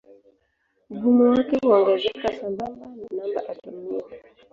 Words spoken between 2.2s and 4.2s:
sambamba na namba atomia.